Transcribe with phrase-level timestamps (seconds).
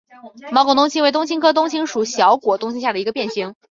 [0.51, 3.53] 毛梗冬青为冬青科冬青属小果冬青下的一个变型。